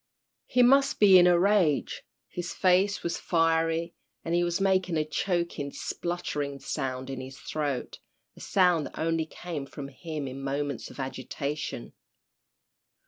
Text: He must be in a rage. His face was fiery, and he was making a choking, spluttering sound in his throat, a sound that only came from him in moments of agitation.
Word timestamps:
He 0.47 0.63
must 0.63 0.99
be 0.99 1.19
in 1.19 1.27
a 1.27 1.37
rage. 1.37 2.01
His 2.27 2.55
face 2.55 3.03
was 3.03 3.19
fiery, 3.19 3.93
and 4.25 4.33
he 4.33 4.43
was 4.43 4.59
making 4.59 4.97
a 4.97 5.05
choking, 5.05 5.71
spluttering 5.71 6.59
sound 6.59 7.07
in 7.11 7.21
his 7.21 7.37
throat, 7.37 7.99
a 8.35 8.39
sound 8.39 8.87
that 8.87 8.97
only 8.97 9.27
came 9.27 9.67
from 9.67 9.89
him 9.89 10.27
in 10.27 10.41
moments 10.41 10.89
of 10.89 10.99
agitation. 10.99 11.93